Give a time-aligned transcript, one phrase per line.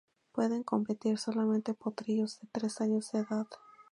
[0.31, 3.45] Pueden competir solamente potrillos de tres años de edad.